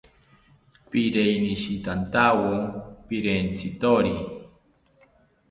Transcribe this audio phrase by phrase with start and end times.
[0.89, 2.51] Pikeinishitantawo
[3.07, 4.13] pirentzitori